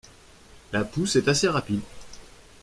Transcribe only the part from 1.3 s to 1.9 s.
rapide.